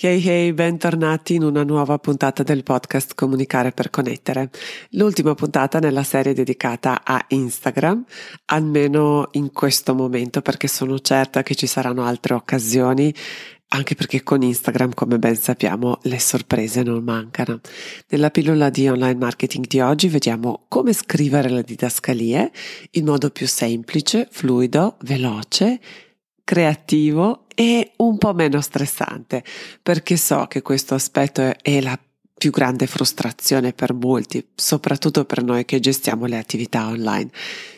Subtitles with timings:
[0.00, 4.48] Hey hey, bentornati in una nuova puntata del podcast Comunicare per Connettere.
[4.90, 8.04] L'ultima puntata nella serie dedicata a Instagram,
[8.44, 13.12] almeno in questo momento perché sono certa che ci saranno altre occasioni
[13.70, 17.60] anche perché con Instagram, come ben sappiamo, le sorprese non mancano.
[18.08, 22.52] Nella pillola di online marketing di oggi vediamo come scrivere le didascalie
[22.92, 25.80] in modo più semplice, fluido, veloce
[26.48, 29.44] creativo e un po' meno stressante,
[29.82, 31.98] perché so che questo aspetto è la
[32.38, 37.28] più grande frustrazione per molti, soprattutto per noi che gestiamo le attività online.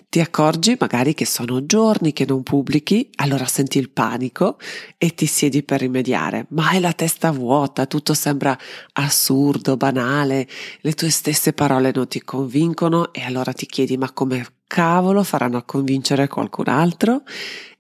[0.08, 4.56] Ti accorgi magari che sono giorni che non pubblichi, allora senti il panico
[4.98, 8.56] e ti siedi per rimediare, ma hai la testa vuota, tutto sembra
[8.92, 10.46] assurdo, banale,
[10.82, 15.56] le tue stesse parole non ti convincono e allora ti chiedi ma come cavolo faranno
[15.56, 17.22] a convincere qualcun altro?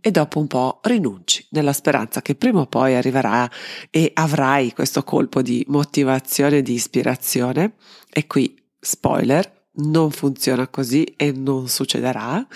[0.00, 3.50] E dopo un po' rinunci nella speranza che prima o poi arriverà
[3.90, 7.74] e avrai questo colpo di motivazione, di ispirazione
[8.10, 12.46] e qui spoiler, non funziona così e non succederà.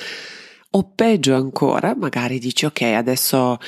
[0.76, 3.58] O peggio ancora, magari dici ok, adesso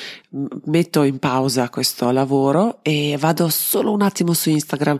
[0.65, 4.99] metto in pausa questo lavoro e vado solo un attimo su Instagram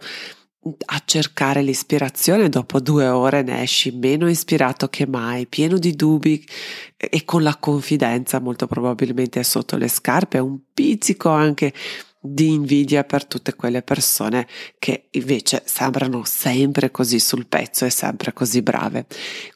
[0.87, 6.45] a cercare l'ispirazione, dopo due ore ne esci meno ispirato che mai, pieno di dubbi
[6.97, 11.73] e con la confidenza molto probabilmente sotto le scarpe, un pizzico anche
[12.21, 18.33] di invidia per tutte quelle persone che invece sembrano sempre così sul pezzo e sempre
[18.33, 19.07] così brave.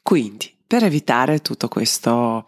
[0.02, 2.46] Quindi, per evitare tutto questo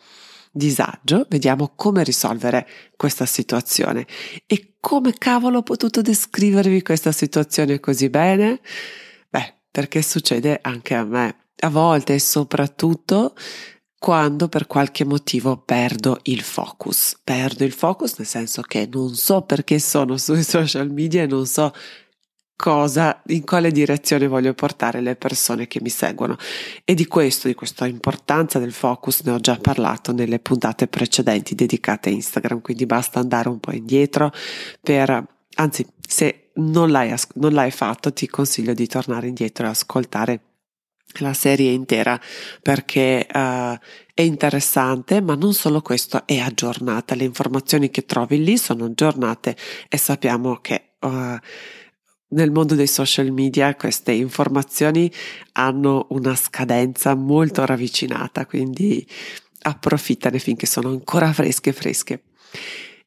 [0.53, 4.06] disagio, vediamo come risolvere questa situazione
[4.47, 8.61] e come cavolo ho potuto descrivervi questa situazione così bene?
[9.30, 11.36] Beh, perché succede anche a me.
[11.61, 13.35] A volte e soprattutto
[14.02, 17.20] quando per qualche motivo perdo il focus.
[17.23, 21.46] Perdo il focus nel senso che non so perché sono sui social media e non
[21.46, 21.73] so
[22.57, 26.36] cosa, in quale direzione voglio portare le persone che mi seguono.
[26.85, 31.55] E di questo, di questa importanza del focus, ne ho già parlato nelle puntate precedenti
[31.55, 34.33] dedicate a Instagram, quindi basta andare un po' indietro
[34.80, 40.41] per, anzi, se non l'hai, non l'hai fatto, ti consiglio di tornare indietro e ascoltare
[41.18, 42.18] la serie intera
[42.62, 43.77] perché uh,
[44.14, 47.14] è interessante, ma non solo questo, è aggiornata.
[47.14, 49.57] Le informazioni che trovi lì sono aggiornate
[49.89, 51.36] e sappiamo che uh,
[52.32, 55.10] nel mondo dei social media queste informazioni
[55.52, 59.06] hanno una scadenza molto ravvicinata, quindi
[59.62, 62.22] approfittane finché sono ancora fresche fresche.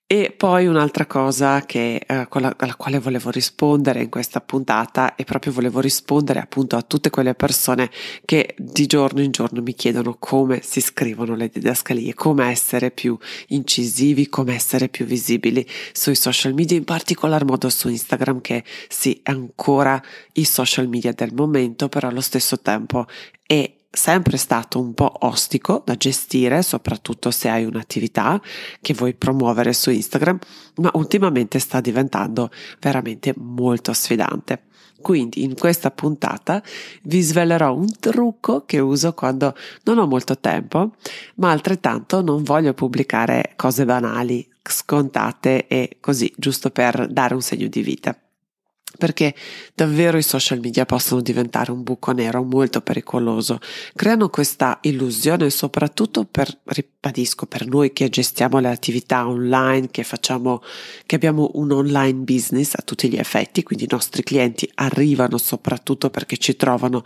[0.08, 5.24] E poi un'altra cosa che, eh, la, alla quale volevo rispondere in questa puntata e
[5.24, 7.90] proprio volevo rispondere appunto a tutte quelle persone
[8.24, 13.18] che di giorno in giorno mi chiedono come si scrivono le didascalie, come essere più
[13.48, 19.20] incisivi, come essere più visibili sui social media, in particolar modo su Instagram che sì
[19.24, 20.00] è ancora
[20.34, 23.08] i social media del momento, però allo stesso tempo
[23.44, 28.40] è sempre stato un po' ostico da gestire, soprattutto se hai un'attività
[28.82, 30.38] che vuoi promuovere su Instagram,
[30.76, 34.64] ma ultimamente sta diventando veramente molto sfidante.
[35.02, 36.64] Quindi in questa puntata
[37.04, 40.96] vi svelerò un trucco che uso quando non ho molto tempo,
[41.36, 47.68] ma altrettanto non voglio pubblicare cose banali, scontate e così, giusto per dare un segno
[47.68, 48.18] di vita
[48.98, 49.34] perché
[49.74, 53.60] davvero i social media possono diventare un buco nero molto pericoloso.
[53.94, 60.62] Creano questa illusione soprattutto per, ribadisco, per noi che gestiamo le attività online, che facciamo,
[61.06, 66.10] che abbiamo un online business a tutti gli effetti, quindi i nostri clienti arrivano soprattutto
[66.10, 67.04] perché ci trovano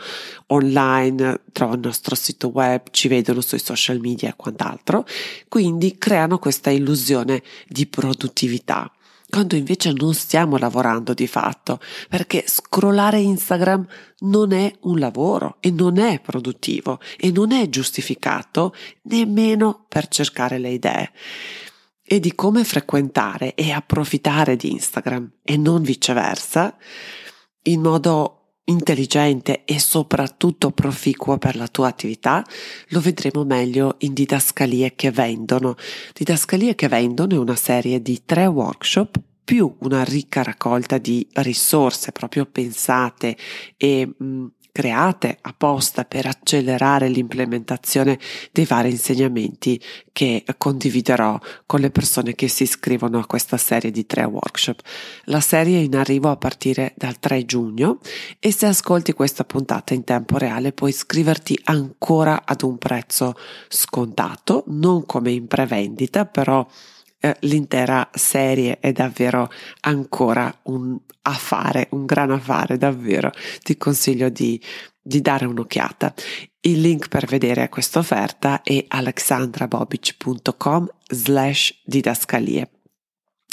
[0.48, 5.06] online, trovano il nostro sito web, ci vedono sui social media e quant'altro,
[5.48, 8.92] quindi creano questa illusione di produttività
[9.30, 11.80] quando invece non stiamo lavorando di fatto,
[12.10, 13.86] perché scrollare Instagram
[14.20, 18.74] non è un lavoro e non è produttivo e non è giustificato
[19.04, 21.12] nemmeno per cercare le idee.
[22.04, 26.76] E di come frequentare e approfittare di Instagram e non viceversa
[27.64, 28.39] in modo
[28.70, 32.46] intelligente e soprattutto proficuo per la tua attività,
[32.90, 35.76] lo vedremo meglio in Didascalie che vendono.
[36.14, 39.20] Didascalie che vendono è una serie di tre workshop
[39.50, 43.36] più una ricca raccolta di risorse proprio pensate
[43.78, 48.20] e mh, create apposta per accelerare l'implementazione
[48.52, 49.82] dei vari insegnamenti
[50.12, 54.82] che condividerò con le persone che si iscrivono a questa serie di tre workshop.
[55.26, 58.00] La serie è in arrivo a partire dal 3 giugno
[58.40, 63.36] e se ascolti questa puntata in tempo reale puoi iscriverti ancora ad un prezzo
[63.68, 66.66] scontato, non come in prevendita, però
[67.20, 69.52] eh, l'intera serie è davvero
[69.82, 73.32] ancora un affare, un gran affare, davvero.
[73.62, 74.62] Ti consiglio di,
[75.02, 76.14] di dare un'occhiata.
[76.62, 82.70] Il link per vedere questa offerta è alexandrabobic.com slash didascalie.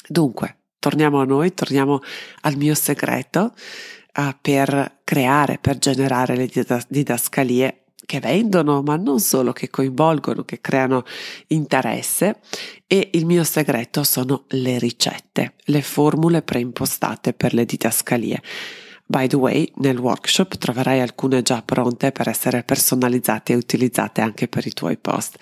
[0.08, 2.00] Dunque, torniamo a noi, torniamo
[2.42, 3.54] al mio segreto
[4.16, 6.48] uh, per creare, per generare le
[6.88, 11.04] didascalie che vendono, ma non solo, che coinvolgono, che creano
[11.48, 12.38] interesse
[12.86, 18.40] e il mio segreto sono le ricette, le formule preimpostate per le didascalie.
[19.08, 24.48] By the way, nel workshop troverai alcune già pronte per essere personalizzate e utilizzate anche
[24.48, 25.36] per i tuoi post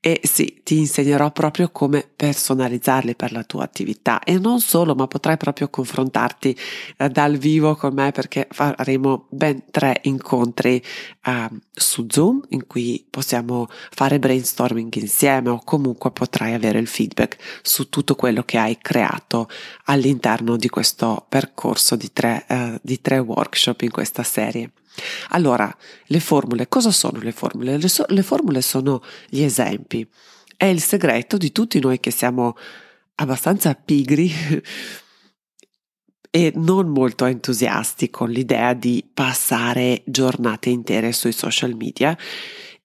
[0.00, 5.08] e sì, ti insegnerò proprio come personalizzarli per la tua attività e non solo, ma
[5.08, 6.56] potrai proprio confrontarti
[6.96, 10.80] eh, dal vivo con me perché faremo ben tre incontri
[11.24, 17.60] eh, su Zoom in cui possiamo fare brainstorming insieme o comunque potrai avere il feedback
[17.62, 19.48] su tutto quello che hai creato
[19.86, 24.70] all'interno di questo percorso di tre, eh, di tre workshop in questa serie.
[25.30, 25.74] Allora,
[26.06, 27.76] le formule, cosa sono le formule?
[27.76, 30.06] Le, so- le formule sono gli esempi.
[30.56, 32.56] È il segreto di tutti noi che siamo
[33.16, 34.32] abbastanza pigri
[36.30, 42.16] e non molto entusiasti con l'idea di passare giornate intere sui social media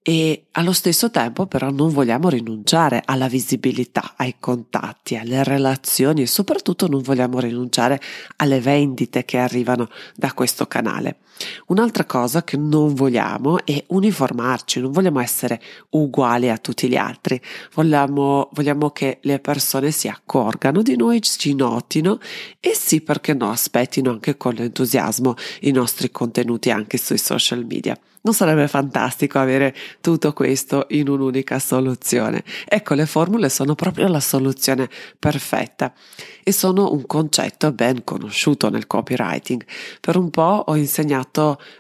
[0.06, 6.28] e allo stesso tempo però non vogliamo rinunciare alla visibilità, ai contatti, alle relazioni e
[6.28, 8.02] soprattutto non vogliamo rinunciare
[8.36, 11.20] alle vendite che arrivano da questo canale.
[11.68, 17.42] Un'altra cosa che non vogliamo è uniformarci, non vogliamo essere uguali a tutti gli altri,
[17.74, 22.20] vogliamo, vogliamo che le persone si accorgano di noi, ci notino
[22.60, 27.98] e sì perché no aspettino anche con entusiasmo i nostri contenuti anche sui social media.
[28.26, 32.42] Non sarebbe fantastico avere tutto questo in un'unica soluzione?
[32.66, 34.88] Ecco, le formule sono proprio la soluzione
[35.20, 35.94] perfetta
[36.42, 39.66] e sono un concetto ben conosciuto nel copywriting.
[40.00, 41.23] Per un po' ho insegnato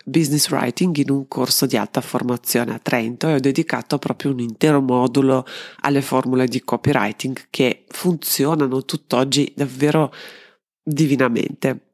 [0.06, 4.40] business writing in un corso di alta formazione a Trento e ho dedicato proprio un
[4.40, 5.45] intero modulo
[5.81, 10.13] alle formule di copywriting che funzionano tutt'oggi davvero
[10.84, 11.93] divinamente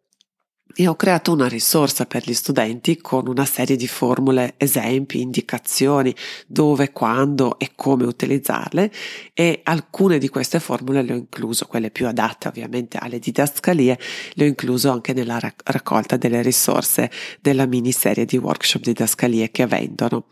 [0.76, 6.14] e ho creato una risorsa per gli studenti con una serie di formule, esempi, indicazioni,
[6.48, 8.92] dove, quando e come utilizzarle
[9.34, 14.00] e alcune di queste formule le ho incluso, quelle più adatte ovviamente alle didascalie,
[14.34, 17.10] le ho incluso anche nella raccolta delle risorse
[17.42, 20.26] della miniserie di workshop didascalie che vendono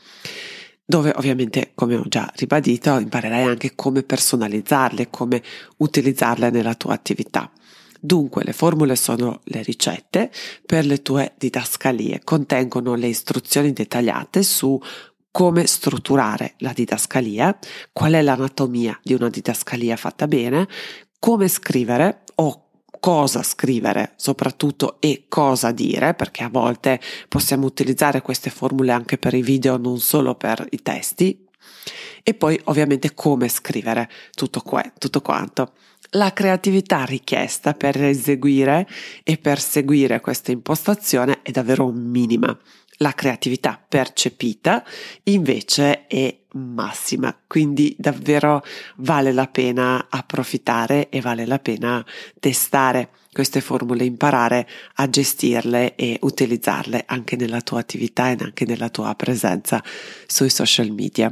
[0.89, 5.43] dove ovviamente, come ho già ribadito, imparerai anche come personalizzarle, come
[5.75, 7.51] utilizzarle nella tua attività.
[7.99, 10.31] Dunque le formule sono le ricette
[10.65, 14.79] per le tue didascalie, contengono le istruzioni dettagliate su
[15.31, 17.57] come strutturare la didascalia,
[17.93, 20.67] qual è l'anatomia di una didascalia fatta bene,
[21.19, 28.49] come scrivere o cosa scrivere soprattutto e cosa dire, perché a volte possiamo utilizzare queste
[28.49, 31.45] formule anche per i video, non solo per i testi,
[32.23, 35.73] e poi ovviamente come scrivere tutto, qua, tutto quanto.
[36.11, 38.87] La creatività richiesta per eseguire
[39.23, 42.57] e per seguire questa impostazione è davvero minima.
[42.99, 44.83] La creatività percepita
[45.23, 48.63] invece è massima, quindi davvero
[48.97, 52.03] vale la pena approfittare e vale la pena
[52.39, 58.89] testare queste formule, imparare a gestirle e utilizzarle anche nella tua attività e anche nella
[58.89, 59.83] tua presenza
[60.25, 61.31] sui social media.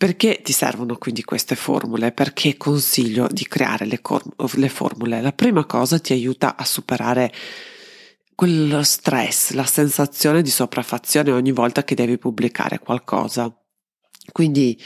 [0.00, 2.10] Perché ti servono quindi queste formule?
[2.10, 5.20] Perché consiglio di creare le, cor- le formule?
[5.20, 7.30] La prima cosa ti aiuta a superare
[8.34, 13.54] quello stress, la sensazione di sopraffazione ogni volta che devi pubblicare qualcosa.
[14.32, 14.80] Quindi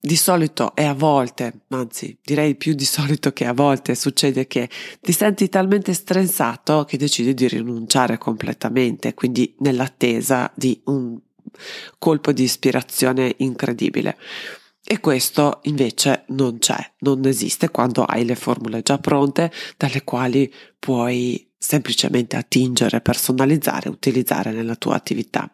[0.00, 4.70] di solito e a volte, anzi direi più di solito che a volte succede che
[5.02, 11.20] ti senti talmente stressato che decidi di rinunciare completamente, quindi nell'attesa di un
[11.98, 14.16] colpo di ispirazione incredibile.
[14.84, 20.52] E questo invece non c'è, non esiste quando hai le formule già pronte dalle quali
[20.78, 25.48] puoi semplicemente attingere, personalizzare, utilizzare nella tua attività.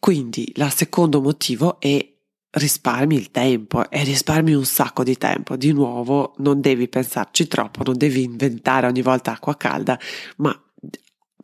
[0.00, 2.12] Quindi il secondo motivo è
[2.50, 5.56] risparmi il tempo e risparmi un sacco di tempo.
[5.56, 9.98] Di nuovo, non devi pensarci troppo, non devi inventare ogni volta acqua calda,
[10.36, 10.63] ma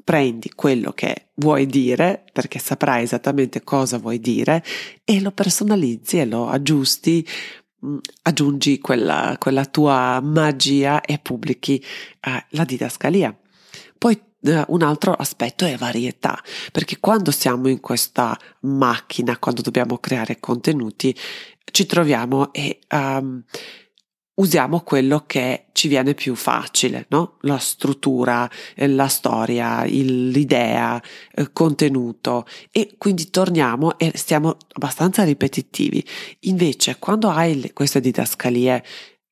[0.02, 4.64] prendi quello che vuoi dire, perché saprai esattamente cosa vuoi dire,
[5.04, 7.26] e lo personalizzi e lo aggiusti,
[7.84, 11.82] mm, aggiungi quella, quella tua magia e pubblichi
[12.20, 13.36] eh, la didascalia.
[13.98, 16.42] Poi eh, un altro aspetto è varietà,
[16.72, 21.14] perché quando siamo in questa macchina, quando dobbiamo creare contenuti,
[21.72, 23.42] ci troviamo e um,
[24.40, 27.36] usiamo quello che ci viene più facile, no?
[27.42, 31.00] La struttura, eh, la storia, il, l'idea,
[31.36, 36.04] il eh, contenuto e quindi torniamo e stiamo abbastanza ripetitivi.
[36.40, 38.82] Invece, quando hai le, queste didascalie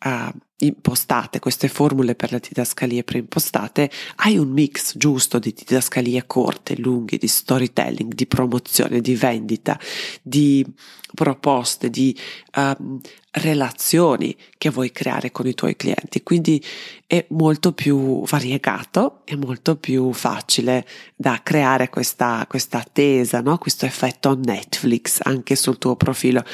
[0.04, 6.76] uh, impostate, queste formule per le didascalie preimpostate, hai un mix giusto di didascalie corte,
[6.76, 9.78] lunghe, di storytelling, di promozione, di vendita,
[10.20, 10.66] di
[11.14, 12.16] proposte, di
[12.56, 13.00] um,
[13.30, 16.22] relazioni che vuoi creare con i tuoi clienti.
[16.22, 16.62] Quindi
[17.06, 23.58] è molto più variegato, è molto più facile da creare questa, questa attesa, no?
[23.58, 26.44] questo effetto Netflix anche sul tuo profilo.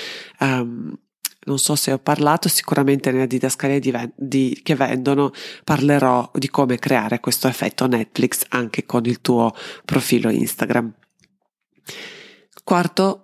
[0.41, 0.95] Um,
[1.45, 5.33] non so se ho parlato, sicuramente nella didascalia di, di, che vendono
[5.65, 10.93] parlerò di come creare questo effetto Netflix anche con il tuo profilo Instagram.
[12.63, 13.24] Quarto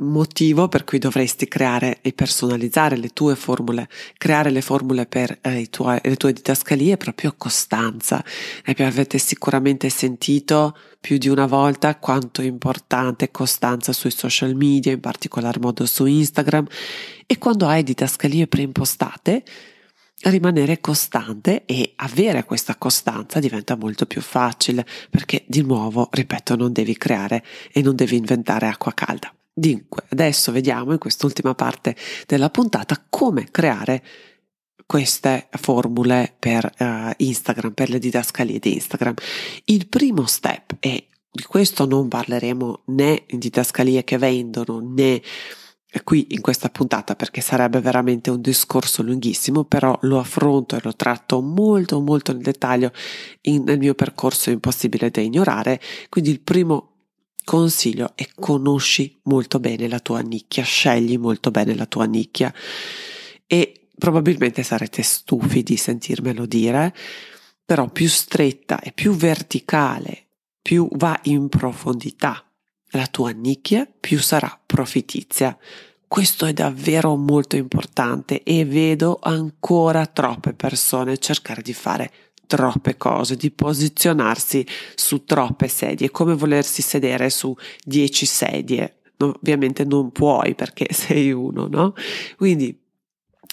[0.00, 3.88] motivo per cui dovresti creare e personalizzare le tue formule,
[4.18, 8.24] creare le formule per eh, tuoi, le tue didascalie è proprio costanza.
[8.64, 15.00] Avete sicuramente sentito più di una volta quanto è importante costanza sui social media, in
[15.00, 16.66] particolar modo su Instagram,
[17.26, 19.44] e quando hai didascalie preimpostate,
[20.22, 26.72] rimanere costante e avere questa costanza diventa molto più facile perché di nuovo, ripeto, non
[26.72, 29.32] devi creare e non devi inventare acqua calda.
[29.54, 31.94] Dunque, adesso vediamo in quest'ultima parte
[32.26, 34.02] della puntata come creare
[34.86, 39.14] queste formule per uh, Instagram, per le didascalie di Instagram.
[39.66, 45.20] Il primo step, e di questo non parleremo né in didascalie che vendono né
[46.04, 50.94] qui in questa puntata perché sarebbe veramente un discorso lunghissimo, però lo affronto e lo
[50.94, 52.92] tratto molto molto nel dettaglio
[53.42, 55.80] in, nel mio percorso impossibile da ignorare.
[56.08, 56.91] Quindi il primo
[57.44, 62.52] consiglio è conosci molto bene la tua nicchia, scegli molto bene la tua nicchia
[63.46, 66.94] e probabilmente sarete stufi di sentirmelo dire,
[67.64, 70.26] però più stretta e più verticale,
[70.60, 72.44] più va in profondità
[72.90, 75.56] la tua nicchia, più sarà profittizia.
[76.06, 82.12] Questo è davvero molto importante e vedo ancora troppe persone cercare di fare
[82.52, 88.98] troppe cose, di posizionarsi su troppe sedie, come volersi sedere su dieci sedie.
[89.16, 91.94] No, ovviamente non puoi perché sei uno, no?
[92.36, 92.78] Quindi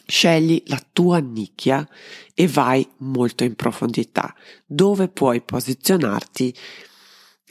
[0.06, 1.88] scegli la tua nicchia
[2.34, 4.36] e vai molto in profondità.
[4.66, 6.54] Dove puoi posizionarti?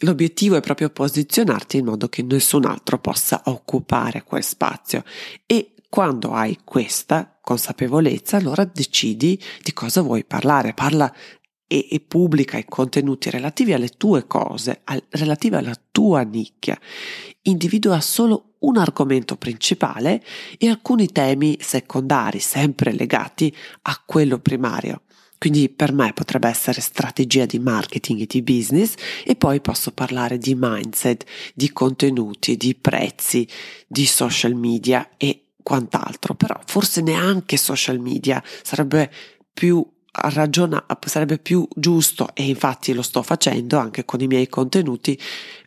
[0.00, 5.02] L'obiettivo è proprio posizionarti in modo che nessun altro possa occupare quel spazio
[5.46, 10.74] e quando hai questa consapevolezza, allora decidi di cosa vuoi parlare.
[10.74, 11.10] Parla
[11.68, 16.76] e, e, pubblica i contenuti relativi alle tue cose, al, relativi alla tua nicchia.
[17.42, 20.24] Individua solo un argomento principale
[20.58, 25.02] e alcuni temi secondari, sempre legati a quello primario.
[25.38, 28.94] Quindi per me potrebbe essere strategia di marketing e di business
[29.24, 33.46] e poi posso parlare di mindset, di contenuti, di prezzi,
[33.86, 36.34] di social media e quant'altro.
[36.34, 39.12] Però forse neanche social media sarebbe
[39.52, 39.86] più
[40.22, 45.18] ragiona, sarebbe più giusto, e infatti lo sto facendo anche con i miei contenuti,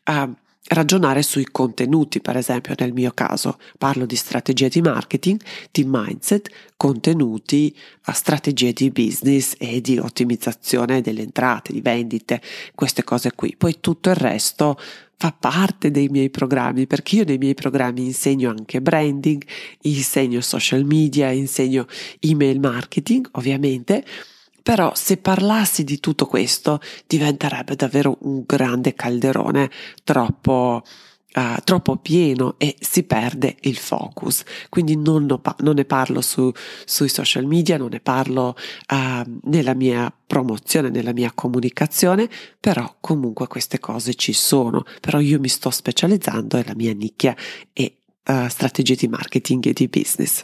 [0.05, 0.33] uh,
[0.73, 5.41] ragionare sui contenuti, per esempio nel mio caso parlo di strategie di marketing,
[5.71, 7.75] di mindset, contenuti,
[8.13, 12.41] strategie di business e di ottimizzazione delle entrate, di vendite,
[12.75, 13.55] queste cose qui.
[13.57, 14.77] Poi tutto il resto
[15.17, 19.43] fa parte dei miei programmi perché io nei miei programmi insegno anche branding,
[19.81, 21.85] insegno social media, insegno
[22.19, 24.03] email marketing, ovviamente
[24.61, 29.69] però se parlassi di tutto questo diventerebbe davvero un grande calderone
[30.03, 30.83] troppo
[31.33, 34.43] Uh, troppo pieno e si perde il focus.
[34.67, 36.51] Quindi non, pa- non ne parlo su,
[36.83, 38.53] sui social media, non ne parlo
[38.89, 44.83] uh, nella mia promozione, nella mia comunicazione, però comunque queste cose ci sono.
[44.99, 47.33] Però io mi sto specializzando e la mia nicchia
[47.71, 47.89] è
[48.27, 50.43] uh, strategie di marketing e di business.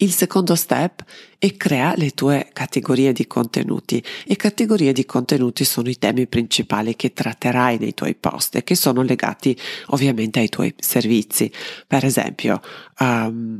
[0.00, 1.02] Il secondo step
[1.38, 6.94] è crea le tue categorie di contenuti e categorie di contenuti sono i temi principali
[6.94, 11.50] che tratterai nei tuoi post e che sono legati ovviamente ai tuoi servizi.
[11.84, 12.60] Per esempio,
[13.00, 13.58] um,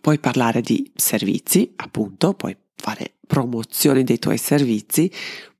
[0.00, 5.08] puoi parlare di servizi, appunto, puoi fare promozione dei tuoi servizi,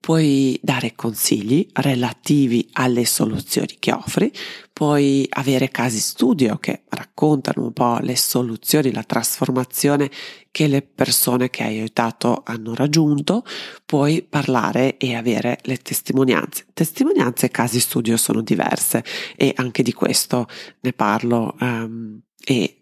[0.00, 4.32] puoi dare consigli relativi alle soluzioni che offri,
[4.72, 10.10] puoi avere casi studio che raccontano un po' le soluzioni, la trasformazione
[10.50, 13.44] che le persone che hai aiutato hanno raggiunto,
[13.84, 16.64] puoi parlare e avere le testimonianze.
[16.72, 19.04] Testimonianze e casi studio sono diverse
[19.36, 20.48] e anche di questo
[20.80, 22.79] ne parlo um, e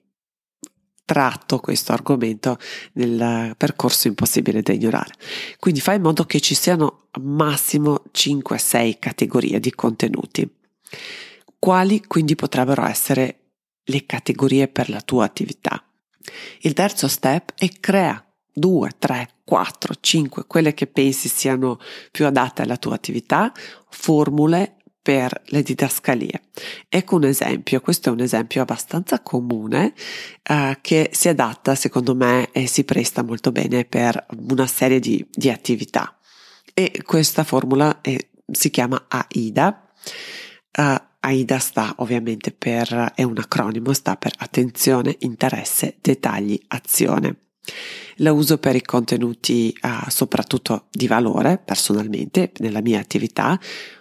[1.08, 2.58] tratto questo argomento
[2.92, 5.14] nel percorso impossibile da ignorare.
[5.58, 10.46] Quindi fai in modo che ci siano massimo 5-6 categorie di contenuti.
[11.58, 13.52] Quali quindi potrebbero essere
[13.84, 15.82] le categorie per la tua attività?
[16.60, 18.22] Il terzo step è crea
[18.52, 23.50] 2, 3, 4, 5, quelle che pensi siano più adatte alla tua attività,
[23.88, 24.76] formule
[25.08, 26.42] per le didascalie.
[26.86, 29.94] Ecco un esempio, questo è un esempio abbastanza comune
[30.42, 35.26] eh, che si adatta secondo me e si presta molto bene per una serie di,
[35.30, 36.14] di attività
[36.74, 38.18] e questa formula è,
[38.52, 39.88] si chiama AIDA.
[40.76, 47.36] Uh, AIDA sta ovviamente per, è un acronimo, sta per attenzione, interesse, dettagli, azione.
[48.16, 53.58] La uso per i contenuti uh, soprattutto di valore, personalmente, nella mia attività,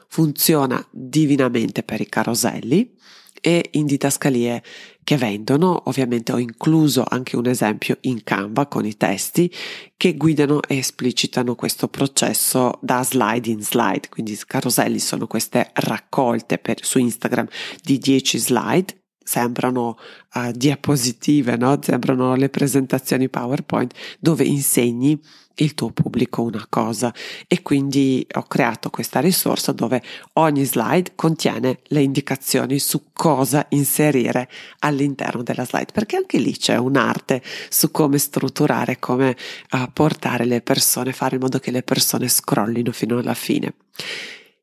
[0.08, 2.96] funziona divinamente per i caroselli
[3.42, 4.64] e in didascalie
[5.04, 5.84] che vendono.
[5.86, 9.52] Ovviamente ho incluso anche un esempio in Canva con i testi
[9.96, 14.10] che guidano e esplicitano questo processo da slide in slide.
[14.10, 17.48] Quindi caroselli sono queste raccolte per, su Instagram
[17.82, 19.98] di 10 slide sembrano
[20.36, 21.78] uh, diapositive, no?
[21.82, 25.20] sembrano le presentazioni PowerPoint dove insegni
[25.58, 27.14] il tuo pubblico una cosa
[27.48, 30.02] e quindi ho creato questa risorsa dove
[30.34, 34.50] ogni slide contiene le indicazioni su cosa inserire
[34.80, 39.36] all'interno della slide perché anche lì c'è un'arte su come strutturare, come
[39.72, 43.74] uh, portare le persone, fare in modo che le persone scrollino fino alla fine.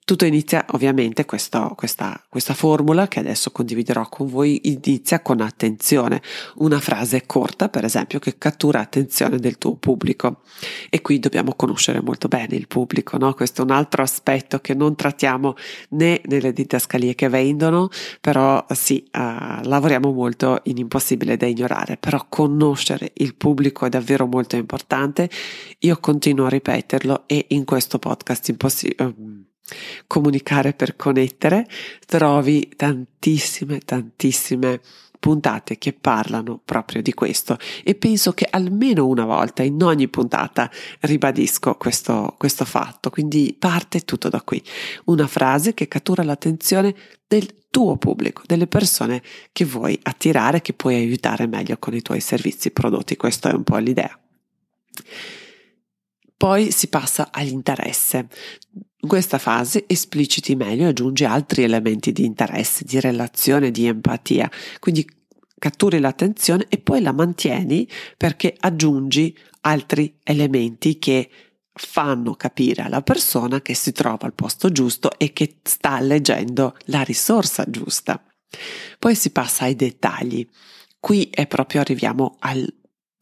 [0.06, 6.20] Tutto inizia ovviamente questo, questa, questa formula che adesso condividerò con voi, inizia con attenzione,
[6.56, 10.42] una frase corta per esempio che cattura attenzione del tuo pubblico.
[10.90, 13.32] E qui dobbiamo conoscere molto bene il pubblico, no?
[13.32, 15.54] questo è un altro aspetto che non trattiamo
[15.90, 17.88] né nelle didascalie che vendono,
[18.20, 24.26] però sì, uh, lavoriamo molto in impossibile da ignorare, però conoscere il pubblico è davvero
[24.26, 25.30] molto importante,
[25.78, 29.02] io continuo a ripeterlo e in questo podcast impossibile...
[29.02, 29.52] Uh,
[30.06, 31.66] comunicare per connettere,
[32.06, 34.80] trovi tantissime, tantissime
[35.24, 40.70] puntate che parlano proprio di questo e penso che almeno una volta in ogni puntata
[41.00, 44.62] ribadisco questo, questo fatto, quindi parte tutto da qui,
[45.04, 46.94] una frase che cattura l'attenzione
[47.26, 52.20] del tuo pubblico, delle persone che vuoi attirare, che puoi aiutare meglio con i tuoi
[52.20, 54.16] servizi prodotti, questa è un po' l'idea.
[56.36, 58.28] Poi si passa all'interesse.
[59.06, 64.50] Questa fase espliciti meglio e aggiungi altri elementi di interesse, di relazione, di empatia.
[64.78, 65.06] Quindi
[65.58, 67.86] catturi l'attenzione e poi la mantieni
[68.16, 71.30] perché aggiungi altri elementi che
[71.72, 77.02] fanno capire alla persona che si trova al posto giusto e che sta leggendo la
[77.02, 78.22] risorsa giusta.
[78.98, 80.46] Poi si passa ai dettagli.
[81.00, 82.66] Qui è proprio arriviamo al,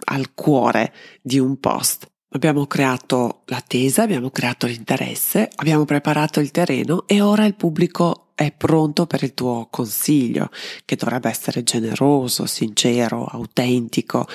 [0.05, 0.93] al cuore
[1.23, 2.12] di un post.
[2.35, 8.51] Abbiamo creato l'attesa, abbiamo creato l'interesse, abbiamo preparato il terreno e ora il pubblico è
[8.53, 10.49] pronto per il tuo consiglio,
[10.87, 14.27] che dovrebbe essere generoso, sincero, autentico,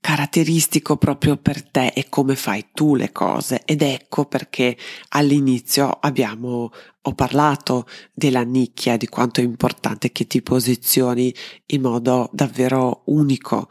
[0.00, 3.60] caratteristico proprio per te e come fai tu le cose.
[3.66, 4.74] Ed ecco perché
[5.10, 6.72] all'inizio abbiamo
[7.06, 11.34] ho parlato della nicchia, di quanto è importante che ti posizioni
[11.66, 13.68] in modo davvero unico,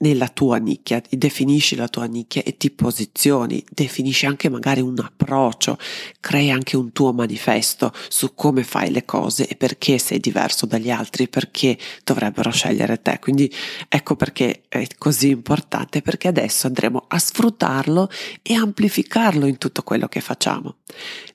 [0.00, 5.78] nella tua nicchia, definisci la tua nicchia e ti posizioni, definisci anche magari un approccio,
[6.20, 10.90] crei anche un tuo manifesto su come fai le cose e perché sei diverso dagli
[10.90, 13.18] altri, perché dovrebbero scegliere te.
[13.20, 13.52] Quindi
[13.88, 18.08] ecco perché è così importante, perché adesso andremo a sfruttarlo
[18.42, 20.76] e amplificarlo in tutto quello che facciamo.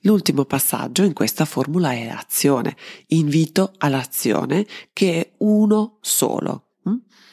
[0.02, 2.76] L'ultimo passaggio in questa formula è l'azione,
[3.08, 6.65] invito all'azione che è uno solo.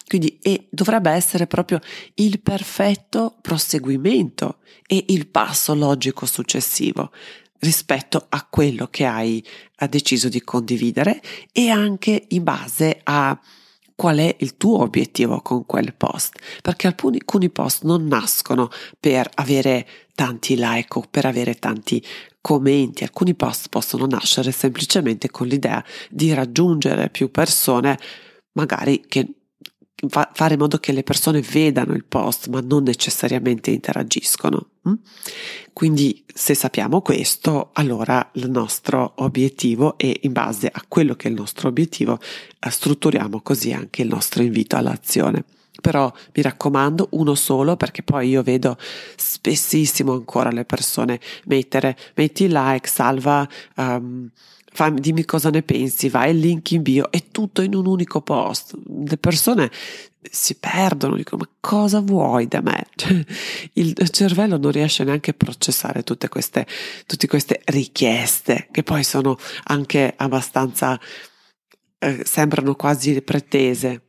[0.06, 1.80] Quindi e dovrebbe essere proprio
[2.16, 7.12] il perfetto proseguimento e il passo logico successivo
[7.60, 9.44] rispetto a quello che hai
[9.90, 13.40] deciso di condividere e anche in base a
[13.96, 19.30] qual è il tuo obiettivo con quel post, perché alcuni, alcuni post non nascono per
[19.36, 22.04] avere tanti like o per avere tanti
[22.42, 27.98] commenti, alcuni post possono nascere semplicemente con l'idea di raggiungere più persone
[28.54, 29.28] magari che
[30.08, 34.68] fa- fare in modo che le persone vedano il post ma non necessariamente interagiscono.
[34.88, 34.94] Mm?
[35.72, 41.32] Quindi se sappiamo questo, allora il nostro obiettivo e in base a quello che è
[41.32, 42.20] il nostro obiettivo
[42.60, 45.44] eh, strutturiamo così anche il nostro invito all'azione.
[45.82, 48.78] Però mi raccomando uno solo perché poi io vedo
[49.16, 54.30] spessissimo ancora le persone mettere metti like, salva um,
[54.74, 58.22] Fammi, dimmi cosa ne pensi, vai il link in bio, è tutto in un unico
[58.22, 58.76] post.
[58.88, 59.70] Le persone
[60.30, 62.88] si perdono, dicono ma cosa vuoi da me?
[62.96, 63.26] Cioè,
[63.74, 66.66] il cervello non riesce neanche a processare tutte queste,
[67.06, 71.00] tutte queste richieste che poi sono anche abbastanza,
[72.00, 74.02] eh, sembrano quasi pretese.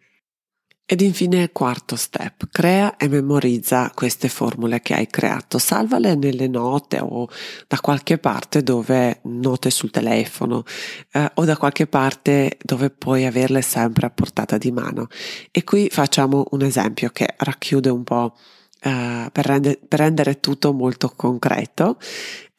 [0.87, 6.99] Ed infine quarto step, crea e memorizza queste formule che hai creato, salvale nelle note
[7.01, 7.27] o
[7.66, 10.62] da qualche parte dove note sul telefono
[11.11, 15.07] eh, o da qualche parte dove puoi averle sempre a portata di mano.
[15.51, 18.37] E qui facciamo un esempio che racchiude un po'
[18.85, 21.97] Uh, per, rende, per, rendere tutto molto concreto.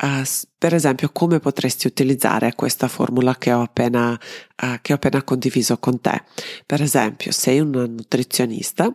[0.02, 0.24] Uh,
[0.58, 5.78] per esempio, come potresti utilizzare questa formula che ho, appena, uh, che ho appena condiviso
[5.78, 6.24] con te?
[6.66, 8.92] Per esempio, sei un nutrizionista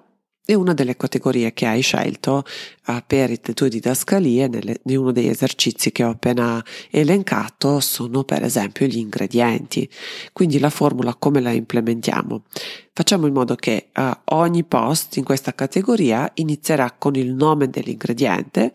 [0.52, 2.44] e una delle categorie che hai scelto
[2.86, 8.24] uh, per le tue didascalie, nelle, in uno degli esercizi che ho appena elencato, sono
[8.24, 9.88] per esempio gli ingredienti.
[10.32, 12.44] Quindi la formula come la implementiamo?
[12.92, 18.72] Facciamo in modo che uh, ogni post in questa categoria inizierà con il nome dell'ingrediente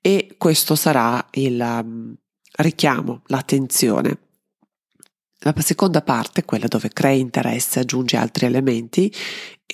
[0.00, 2.16] e questo sarà il um,
[2.58, 4.18] richiamo, l'attenzione.
[5.40, 9.12] La seconda parte, quella dove crei interesse, aggiungi altri elementi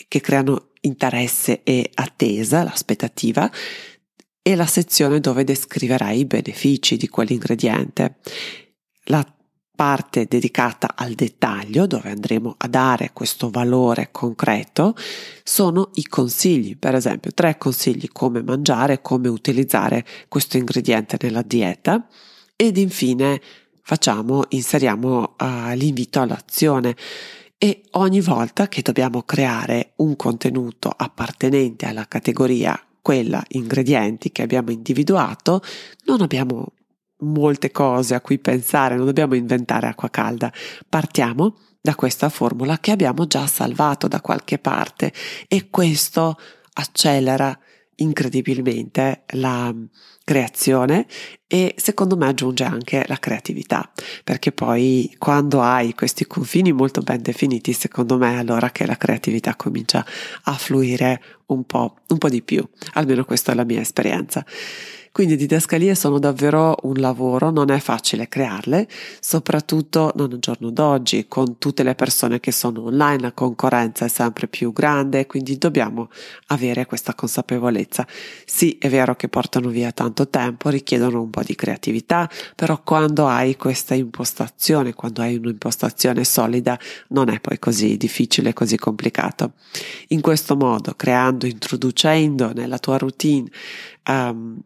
[0.09, 3.51] che creano interesse e attesa, l'aspettativa,
[4.43, 8.17] e la sezione dove descriverai i benefici di quell'ingrediente.
[9.05, 9.27] La
[9.75, 14.95] parte dedicata al dettaglio, dove andremo a dare questo valore concreto,
[15.43, 22.07] sono i consigli, per esempio tre consigli come mangiare, come utilizzare questo ingrediente nella dieta.
[22.55, 23.41] Ed infine
[23.83, 26.95] facciamo, inseriamo uh, l'invito all'azione
[27.59, 34.71] e ogni volta che dobbiamo creare un contenuto appartenente alla categoria quella ingredienti che abbiamo
[34.71, 35.63] individuato,
[36.05, 36.73] non abbiamo
[37.19, 40.53] molte cose a cui pensare, non dobbiamo inventare acqua calda.
[40.89, 45.13] Partiamo da questa formula che abbiamo già salvato da qualche parte
[45.49, 46.39] e questo
[46.73, 47.59] accelera
[47.97, 49.73] incredibilmente la
[50.25, 51.07] creazione
[51.47, 53.91] e secondo me aggiunge anche la creatività
[54.25, 58.97] perché poi quando hai questi confini molto ben definiti secondo me è allora che la
[58.97, 60.05] creatività comincia
[60.45, 62.67] a fluire un po', un po' di più.
[62.95, 64.45] Almeno questa è la mia esperienza
[65.15, 68.89] quindi didascalie sono davvero un lavoro, non è facile crearle,
[69.21, 74.09] soprattutto non al giorno d'oggi, con tutte le persone che sono online, la concorrenza è
[74.09, 76.11] sempre più grande, quindi dobbiamo
[76.49, 78.05] avere questa consapevolezza.
[78.45, 83.29] Sì, è vero che portano via tanto tempo, richiedono un po' di creatività, però quando
[83.29, 86.77] hai questa impostazione, quando hai un'impostazione solida,
[87.11, 89.53] non è poi così difficile, così complicato.
[90.09, 93.49] In questo modo, creando, introducendo nella tua routine
[94.09, 94.61] um,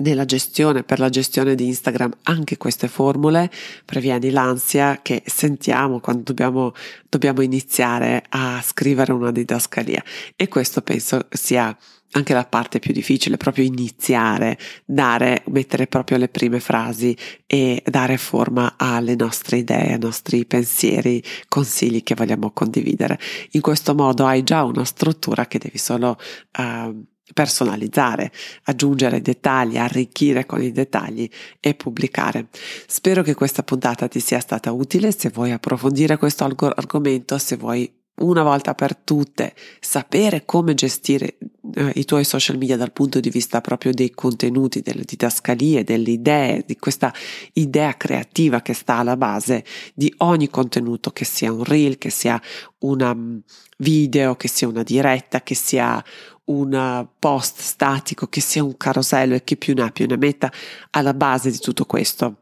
[0.00, 3.50] nella gestione, per la gestione di Instagram, anche queste formule,
[3.84, 6.72] previeni l'ansia che sentiamo quando dobbiamo,
[7.08, 10.02] dobbiamo iniziare a scrivere una didascalia.
[10.36, 11.76] E questo penso sia
[12.12, 18.16] anche la parte più difficile, proprio iniziare, dare, mettere proprio le prime frasi e dare
[18.16, 23.18] forma alle nostre idee, ai nostri pensieri, consigli che vogliamo condividere.
[23.52, 26.18] In questo modo hai già una struttura che devi solo
[26.58, 28.30] uh, personalizzare,
[28.64, 32.48] aggiungere dettagli, arricchire con i dettagli e pubblicare.
[32.86, 37.92] Spero che questa puntata ti sia stata utile, se vuoi approfondire questo argomento, se vuoi
[38.20, 41.38] una volta per tutte sapere come gestire
[41.74, 46.10] eh, i tuoi social media dal punto di vista proprio dei contenuti, delle didascalie, delle
[46.10, 47.12] idee, di questa
[47.54, 49.64] idea creativa che sta alla base
[49.94, 52.40] di ogni contenuto, che sia un reel, che sia
[52.80, 53.38] un mm,
[53.78, 56.02] video, che sia una diretta, che sia
[56.44, 60.50] un post statico, che sia un carosello e che più ne ha più ne metta
[60.90, 62.36] alla base di tutto questo.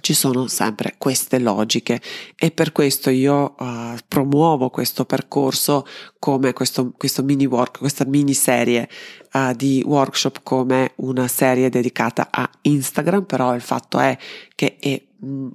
[0.00, 2.00] Ci sono sempre queste logiche
[2.34, 5.86] e per questo io uh, promuovo questo percorso
[6.18, 8.88] come questo, questo mini work, questa mini serie
[9.34, 14.16] uh, di workshop come una serie dedicata a Instagram, però il fatto è
[14.54, 15.48] che è mh,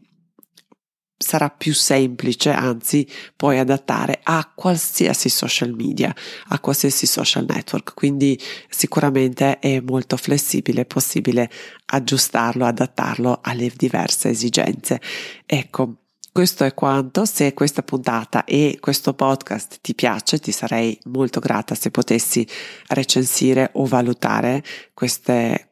[1.18, 6.14] sarà più semplice, anzi puoi adattare a qualsiasi social media,
[6.50, 11.50] a qualsiasi social network, quindi sicuramente è molto flessibile, è possibile
[11.88, 15.02] aggiustarlo, adattarlo alle diverse esigenze.
[15.46, 15.98] Ecco,
[16.38, 21.74] Questo è quanto, se questa puntata e questo podcast ti piace, ti sarei molto grata
[21.74, 22.48] se potessi
[22.90, 25.67] recensire o valutare queste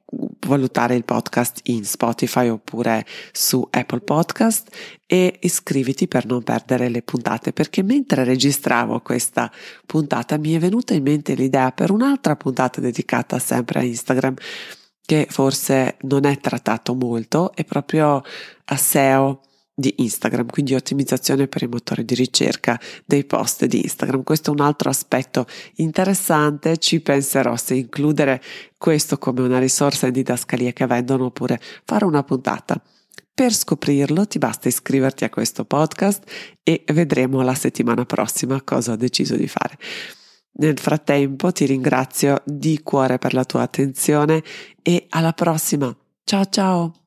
[0.46, 4.70] valutare il podcast in Spotify oppure su Apple Podcast
[5.06, 9.52] e iscriviti per non perdere le puntate perché mentre registravo questa
[9.86, 14.36] puntata mi è venuta in mente l'idea per un'altra puntata dedicata sempre a Instagram
[15.06, 18.24] che forse non è trattato molto è proprio
[18.66, 19.42] a SEO
[19.76, 24.24] di Instagram, quindi ottimizzazione per i motori di ricerca dei post di Instagram.
[24.24, 28.42] Questo è un altro aspetto interessante, ci penserò se includere
[28.78, 32.82] questo come una risorsa in didascalia che vendono oppure fare una puntata.
[33.34, 36.24] Per scoprirlo ti basta iscriverti a questo podcast
[36.64, 39.78] e vedremo la settimana prossima cosa ho deciso di fare.
[40.58, 44.42] Nel frattempo ti ringrazio di cuore per la tua attenzione
[44.82, 45.94] e alla prossima.
[46.24, 47.05] Ciao ciao!